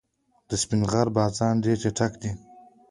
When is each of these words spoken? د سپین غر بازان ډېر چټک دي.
د 0.49 0.51
سپین 0.61 0.81
غر 0.91 1.07
بازان 1.17 1.55
ډېر 1.65 1.77
چټک 1.83 2.13
دي. 2.21 2.31